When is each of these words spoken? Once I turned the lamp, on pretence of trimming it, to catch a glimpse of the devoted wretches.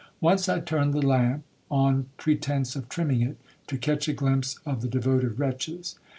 Once 0.19 0.49
I 0.49 0.59
turned 0.59 0.95
the 0.95 1.01
lamp, 1.05 1.43
on 1.69 2.07
pretence 2.17 2.75
of 2.75 2.89
trimming 2.89 3.21
it, 3.21 3.37
to 3.67 3.77
catch 3.77 4.07
a 4.07 4.13
glimpse 4.13 4.57
of 4.65 4.81
the 4.81 4.87
devoted 4.89 5.37
wretches. 5.39 5.99